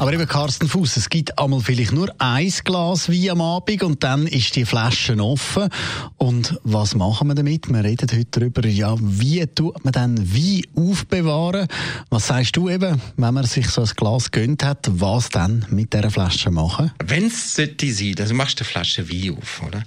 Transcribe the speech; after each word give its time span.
Aber 0.00 0.12
eben 0.12 0.28
Carsten 0.28 0.68
Fuß, 0.68 0.96
es 0.96 1.08
gibt 1.08 1.36
einmal 1.40 1.58
vielleicht 1.60 1.90
nur 1.90 2.14
ein 2.18 2.52
Glas 2.62 3.08
Wein 3.08 3.30
am 3.30 3.40
Abend 3.40 3.82
und 3.82 4.04
dann 4.04 4.28
ist 4.28 4.54
die 4.54 4.64
Flasche 4.64 5.18
offen. 5.18 5.68
Und 6.16 6.60
was 6.62 6.94
machen 6.94 7.26
wir 7.26 7.34
damit? 7.34 7.68
Wir 7.68 7.82
reden 7.82 8.08
heute 8.12 8.26
darüber, 8.30 8.64
ja, 8.68 8.94
wie 9.00 9.44
tut 9.48 9.84
man 9.84 9.92
dann 9.92 10.32
Wein 10.32 10.62
aufbewahren? 10.76 11.66
Was 12.10 12.28
sagst 12.28 12.56
du 12.56 12.68
eben, 12.68 13.02
wenn 13.16 13.34
man 13.34 13.44
sich 13.44 13.70
so 13.70 13.82
ein 13.82 13.90
Glas 13.96 14.30
gönnt 14.30 14.62
hat, 14.62 14.86
was 14.88 15.30
dann 15.30 15.66
mit 15.70 15.92
dieser 15.92 16.12
Flasche 16.12 16.52
machen? 16.52 16.92
Wenn 17.04 17.26
es 17.26 17.56
sollte 17.56 17.92
sein, 17.92 18.14
also 18.20 18.34
machst 18.34 18.60
du 18.60 18.62
eine 18.62 18.70
Flasche 18.70 19.10
Wein 19.10 19.36
auf, 19.36 19.62
oder? 19.66 19.82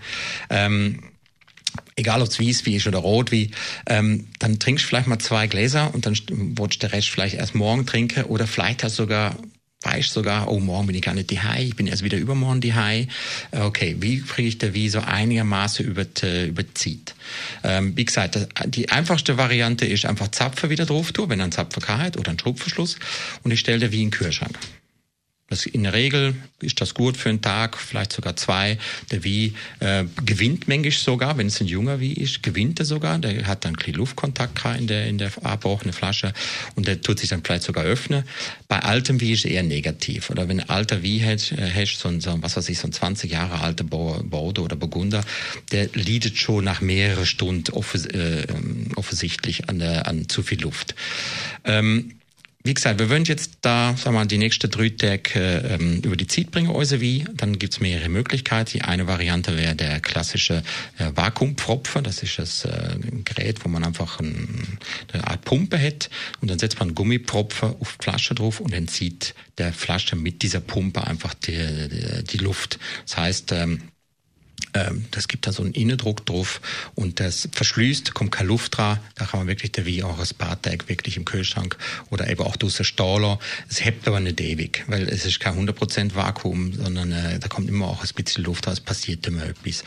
Ähm 0.50 1.04
egal 1.96 2.22
ob 2.22 2.28
es 2.28 2.38
Weißwein 2.38 2.74
ist 2.74 2.88
oder 2.88 3.00
Rotwein, 3.00 3.52
ähm, 3.86 4.28
dann 4.40 4.60
trinkst 4.60 4.84
du 4.84 4.90
vielleicht 4.90 5.08
mal 5.08 5.20
zwei 5.20 5.48
Gläser 5.48 5.94
und 5.94 6.06
dann 6.06 6.18
willst 6.28 6.76
du 6.76 6.80
den 6.80 6.90
Rest 6.90 7.08
vielleicht 7.08 7.36
erst 7.36 7.56
morgen 7.56 7.86
trinken 7.86 8.26
oder 8.26 8.46
vielleicht 8.46 8.84
hast 8.84 9.00
du 9.00 9.04
sogar 9.04 9.38
weißt 9.84 10.14
sogar, 10.14 10.50
oh, 10.50 10.60
morgen 10.60 10.88
bin 10.88 10.96
ich 10.96 11.02
gar 11.02 11.14
nicht 11.14 11.30
die 11.30 11.42
Hai, 11.42 11.64
ich 11.64 11.76
bin 11.76 11.88
erst 11.88 12.04
wieder 12.04 12.18
übermorgen 12.18 12.62
die 12.62 12.74
Hai. 12.74 13.08
Okay, 13.52 13.96
wie 14.00 14.22
kriege 14.22 14.48
ich 14.48 14.58
da 14.58 14.74
wie 14.74 14.90
so 14.90 15.00
einigermaßen 15.00 15.86
über 15.86 16.06
die, 16.06 16.48
über 16.48 16.64
die 16.64 16.74
Zeit? 16.74 17.16
Ähm, 17.64 17.96
wie 17.96 18.06
gesagt, 18.06 18.40
die 18.68 18.90
einfachste 18.90 19.38
Variante 19.38 19.86
ist 19.86 20.06
einfach 20.06 20.30
Zapfen 20.30 20.70
wieder 20.70 20.86
drauf 20.86 21.12
tun, 21.12 21.30
wenn 21.30 21.42
ein 21.42 21.52
Zapfen 21.52 21.82
hat 21.88 22.18
oder 22.18 22.32
ein 22.32 22.40
Schraubverschluss 22.40 22.98
und 23.44 23.52
ich 23.52 23.60
stelle 23.60 23.80
da 23.80 23.92
wie 23.92 24.04
in 24.04 24.10
den 24.10 24.12
Kühlschrank. 24.12 24.58
Das 25.52 25.66
in 25.66 25.84
der 25.84 25.92
Regel 25.92 26.34
ist 26.62 26.80
das 26.80 26.94
gut 26.94 27.18
für 27.18 27.28
einen 27.28 27.42
Tag, 27.42 27.78
vielleicht 27.78 28.14
sogar 28.14 28.38
zwei. 28.38 28.78
Der 29.12 29.26
Wie 29.26 29.54
äh, 29.82 30.06
gewinnt 30.26 30.70
manchmal 30.70 30.92
sogar, 30.92 31.38
wenn 31.38 31.48
es 31.48 31.60
ein 31.60 31.68
junger 31.68 32.00
Wie 32.00 32.14
ist, 32.14 32.42
gewinnt 32.42 32.80
er 32.80 32.86
sogar. 32.86 33.20
Der 33.20 33.46
hat 33.46 33.66
dann 33.66 33.76
ein 33.76 33.94
Luftkontakt 33.94 34.80
in 34.80 34.88
der, 34.88 35.08
in 35.08 35.18
der 35.18 35.30
abgebrochenen 35.44 35.92
Flasche 35.92 36.32
und 36.76 36.88
der 36.88 37.02
tut 37.02 37.20
sich 37.20 37.32
dann 37.32 37.44
vielleicht 37.44 37.64
sogar 37.64 37.84
öffnen. 37.84 38.24
Bei 38.70 38.80
altem 38.80 39.20
Wie 39.20 39.34
ist 39.34 39.44
es 39.44 39.52
eher 39.52 39.64
negativ. 39.64 40.30
Oder 40.30 40.48
wenn 40.48 40.62
ein 40.62 40.70
alter 40.70 41.04
Wie 41.04 41.22
hast, 41.22 41.52
äh, 41.52 41.70
hast 41.70 42.00
so, 42.00 42.08
ein, 42.08 42.22
so, 42.22 42.42
was 42.42 42.56
weiß 42.56 42.70
ich, 42.70 42.80
so 42.80 42.88
ein 42.88 42.94
20 42.94 43.30
Jahre 43.30 43.60
alter 43.60 43.84
Bordeaux 43.84 44.64
oder 44.64 44.78
Burgunder, 44.78 45.22
der 45.74 45.90
leidet 45.96 46.38
schon 46.38 46.64
nach 46.64 46.80
mehreren 46.80 47.26
Stunden 47.26 47.74
offens 47.74 48.06
äh, 48.06 48.48
offensichtlich 48.96 49.68
an, 49.68 49.80
der, 49.80 50.08
an 50.08 50.30
zu 50.30 50.44
viel 50.44 50.62
Luft. 50.62 50.96
Ähm, 51.66 52.14
wie 52.64 52.74
gesagt, 52.74 53.00
wir 53.00 53.10
wollen 53.10 53.26
jetzt 53.26 53.60
da, 53.62 53.96
sagen 53.98 54.16
wir 54.16 54.20
mal, 54.20 54.26
die 54.26 54.38
nächsten 54.38 54.70
drei 54.70 54.90
Tage 54.90 55.40
äh, 55.40 56.06
über 56.06 56.16
die 56.16 56.28
Zeit 56.28 56.52
bringen, 56.52 56.76
also 56.76 57.02
wie. 57.02 57.26
Dann 57.34 57.58
gibt's 57.58 57.80
mehrere 57.80 58.10
Möglichkeiten. 58.10 58.72
Die 58.74 58.82
eine 58.84 59.08
Variante 59.08 59.58
wäre 59.58 59.76
der 59.76 60.00
klassische 60.00 60.62
äh, 60.98 61.12
Vakuumpfropfer. 61.16 62.02
Das 62.02 62.22
ist 62.22 62.38
das 62.38 62.66
äh, 62.66 62.98
Gerät, 63.26 63.66
wo 63.66 63.70
man 63.70 63.84
einfach 63.84 64.20
ein, 64.20 64.78
eine 65.12 65.28
Art 65.28 65.44
Pumpe 65.44 65.82
hat 65.82 66.10
und 66.42 66.52
dann 66.52 66.60
setzt 66.60 66.80
man 66.80 66.90
einen 66.90 66.96
Gummipropfer 66.96 67.76
auf 67.80 67.98
die 67.98 68.04
Flasche 68.04 68.36
drauf 68.36 68.60
und 68.60 68.74
dann 68.74 68.88
zieht 68.88 69.34
der 69.58 69.74
Flasche 69.74 70.16
mit 70.16 70.44
dieser 70.44 70.60
Pumpe 70.60 71.06
einfach 71.06 71.34
die, 71.34 71.58
die, 71.90 72.24
die 72.24 72.38
Luft. 72.38 72.80
Das 73.06 73.18
heißt, 73.18 73.52
ähm, 73.54 73.72
ähm, 73.72 73.82
das 75.12 75.28
gibt 75.28 75.48
da 75.48 75.52
so 75.52 75.64
einen 75.64 75.74
Innendruck 75.74 76.26
drauf 76.26 76.62
und 76.96 77.20
das 77.20 77.50
verschließt, 77.52 78.14
kommt 78.14 78.32
keine 78.32 78.50
Luft 78.50 78.78
dran. 78.78 79.00
Da 79.16 79.26
kann 79.26 79.42
man 79.42 79.48
wirklich 79.48 79.72
der 79.72 79.86
wie 79.86 80.04
auch 80.04 80.20
paar 80.38 80.62
Tage 80.62 80.88
wirklich 80.88 81.18
im 81.18 81.26
Kühlschrank 81.26 81.78
oder 82.10 82.30
eben 82.30 82.44
auch 82.44 82.56
durch 82.56 82.78
den 82.78 82.86
Stahler. 82.86 83.40
Es 83.70 83.84
hebt 83.84 84.08
aber 84.08 84.20
nicht 84.20 84.40
ewig, 84.42 84.84
weil 84.88 85.08
es 85.10 85.26
ist 85.26 85.40
kein 85.40 85.56
100% 85.68 86.16
Vakuum, 86.16 86.74
sondern 86.74 87.12
äh, 87.12 87.40
da 87.40 87.48
kommt 87.48 87.70
immer 87.70 87.88
auch 87.88 88.04
ein 88.04 88.10
bisschen 88.16 88.44
Luft 88.44 88.68
raus, 88.68 88.80
passiert 88.80 89.28
immer 89.28 89.46
etwas. 89.46 89.84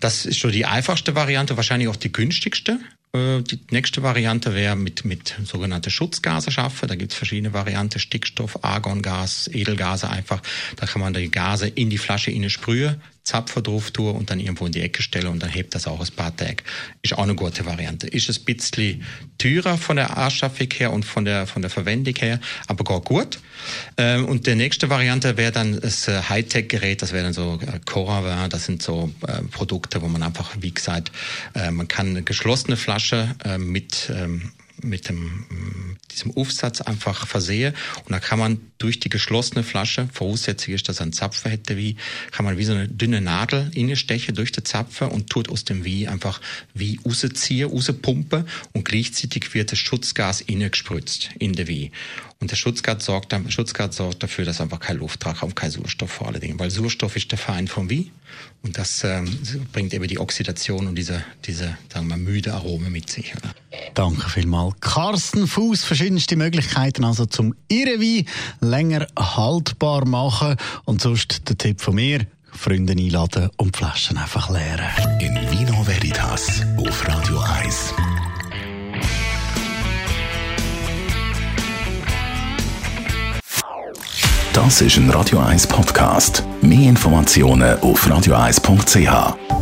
Das 0.00 0.26
ist 0.26 0.38
schon 0.38 0.52
die 0.52 0.66
einfachste 0.66 1.14
Variante, 1.14 1.56
wahrscheinlich 1.56 1.88
auch 1.88 1.96
die 1.96 2.12
günstigste. 2.12 2.78
Äh, 3.16 3.42
die 3.42 3.58
nächste 3.70 4.02
Variante 4.02 4.54
wäre 4.54 4.76
mit, 4.76 5.04
mit 5.04 5.34
sogenannte 5.44 5.90
Schutzgase 5.90 6.50
schaffen. 6.50 6.88
Da 6.88 6.94
gibt 6.94 7.12
es 7.12 7.18
verschiedene 7.18 7.52
Varianten, 7.52 7.98
Stickstoff, 7.98 8.64
Argongas, 8.64 9.48
Edelgase 9.52 10.10
einfach. 10.10 10.42
Da 10.76 10.86
kann 10.86 11.00
man 11.00 11.14
die 11.14 11.30
Gase 11.30 11.68
in 11.68 11.90
die 11.90 11.98
Flasche 11.98 12.30
innen 12.30 12.50
sprühen, 12.50 13.00
Zapfer 13.26 13.60
drauf 13.60 13.90
tue 13.90 14.12
und 14.12 14.30
dann 14.30 14.38
irgendwo 14.38 14.66
in 14.66 14.72
die 14.72 14.82
Ecke 14.82 15.02
stelle 15.02 15.30
und 15.30 15.42
dann 15.42 15.50
hebt 15.50 15.74
das 15.74 15.88
auch 15.88 16.00
ein 16.00 16.14
paar 16.14 16.34
Tage. 16.36 16.62
Ist 17.02 17.14
auch 17.14 17.24
eine 17.24 17.34
gute 17.34 17.66
Variante. 17.66 18.06
Ist 18.06 18.30
ein 18.30 18.44
bisschen 18.44 19.02
teurer 19.36 19.76
von 19.78 19.96
der 19.96 20.16
Anschaffung 20.16 20.68
her 20.72 20.92
und 20.92 21.04
von 21.04 21.24
der, 21.24 21.46
von 21.46 21.60
der 21.60 21.70
Verwendung 21.70 22.14
her, 22.14 22.40
aber 22.68 22.84
gar 22.84 23.00
gut. 23.00 23.40
Ähm, 23.96 24.26
und 24.26 24.46
die 24.46 24.54
nächste 24.54 24.90
Variante 24.90 25.36
wäre 25.36 25.50
dann 25.50 25.80
das 25.80 26.06
äh, 26.06 26.22
Hightech-Gerät, 26.22 27.02
das 27.02 27.12
wäre 27.12 27.24
dann 27.24 27.32
so 27.32 27.58
äh, 27.60 27.80
Cora, 27.84 28.48
das 28.48 28.64
sind 28.64 28.82
so 28.82 29.12
Produkte, 29.50 30.02
wo 30.02 30.08
man 30.08 30.22
einfach, 30.22 30.56
wie 30.60 30.72
gesagt, 30.72 31.10
man 31.54 31.88
kann 31.88 32.10
eine 32.10 32.22
geschlossene 32.22 32.76
Flasche 32.76 33.05
mit 33.58 34.10
ähm, 34.14 34.52
mit 34.82 35.08
dem, 35.08 35.96
diesem 36.10 36.36
Aufsatz 36.36 36.80
einfach 36.80 37.26
versehe 37.26 37.74
und 38.04 38.12
da 38.12 38.20
kann 38.20 38.38
man 38.38 38.60
durch 38.78 39.00
die 39.00 39.08
geschlossene 39.08 39.62
Flasche, 39.62 40.08
Voraussetzung 40.12 40.74
ist, 40.74 40.88
dass 40.88 41.00
er 41.00 41.04
einen 41.04 41.12
Zapfer 41.12 41.50
hätte 41.50 41.76
wie, 41.76 41.96
kann 42.30 42.44
man 42.44 42.58
wie 42.58 42.64
so 42.64 42.72
eine 42.72 42.88
dünne 42.88 43.20
Nadel 43.20 43.70
innestechen 43.74 44.34
durch 44.34 44.52
die 44.52 44.62
Zapfer 44.62 45.12
und 45.12 45.30
tut 45.30 45.48
aus 45.48 45.64
dem 45.64 45.84
Wie 45.84 46.08
einfach 46.08 46.40
wie 46.74 47.00
rausziehen, 47.04 47.70
rauspumpen 47.70 48.46
und 48.72 48.84
gleichzeitig 48.84 49.54
wird 49.54 49.72
das 49.72 49.78
Schutzgas 49.78 50.40
innen 50.42 50.70
gespritzt 50.70 51.30
in 51.38 51.54
der 51.54 51.68
Wie. 51.68 51.90
Und 52.38 52.50
der 52.50 52.56
Schutzgas 52.56 53.04
sorgt, 53.04 53.32
dann, 53.32 53.50
Schutzgas 53.50 53.96
sorgt 53.96 54.22
dafür, 54.22 54.44
dass 54.44 54.60
einfach 54.60 54.80
kein 54.80 54.98
Luft 54.98 55.24
und 55.24 55.56
kein 55.56 55.70
Sauerstoff 55.70 56.10
vor 56.10 56.28
allen 56.28 56.40
Dingen, 56.40 56.58
weil 56.58 56.70
Sauerstoff 56.70 57.16
ist 57.16 57.30
der 57.30 57.38
Feind 57.38 57.70
vom 57.70 57.88
Wie 57.88 58.10
und 58.62 58.76
das 58.76 59.04
ähm, 59.04 59.38
bringt 59.72 59.94
eben 59.94 60.06
die 60.06 60.18
Oxidation 60.18 60.86
und 60.86 60.96
diese, 60.96 61.24
diese 61.44 61.78
sagen 61.92 62.08
wir, 62.08 62.16
müde 62.16 62.52
Arome 62.52 62.90
mit 62.90 63.08
sich. 63.10 63.34
Oder? 63.36 63.54
Danke 63.94 64.28
vielmals. 64.28 64.74
Carsten 64.80 65.46
Fuß, 65.46 65.84
verschiedenste 65.84 66.36
Möglichkeiten 66.36 67.04
also 67.04 67.26
zum 67.26 67.54
Wein 67.70 68.26
länger 68.60 69.06
haltbar 69.18 70.06
machen 70.06 70.56
und 70.84 71.00
sonst 71.00 71.48
der 71.48 71.56
Tipp 71.56 71.80
von 71.80 71.94
mir, 71.94 72.26
Freunde 72.52 72.92
einladen 72.92 73.50
und 73.56 73.74
die 73.74 73.78
Flaschen 73.78 74.18
einfach 74.18 74.50
leeren. 74.50 74.86
In 75.20 75.34
Vino 75.50 75.86
Veritas 75.86 76.62
auf 76.76 77.08
Radio 77.08 77.38
1. 77.40 77.94
Das 84.56 84.80
ist 84.80 84.96
ein 84.96 85.10
Radio 85.10 85.38
1 85.38 85.66
Podcast. 85.66 86.42
Mehr 86.62 86.88
Informationen 86.88 87.78
auf 87.80 88.06
radio1.ch. 88.06 89.55